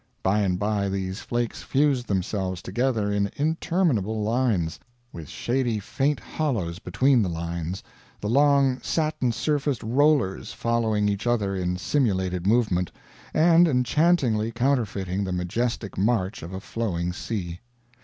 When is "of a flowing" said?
16.41-17.13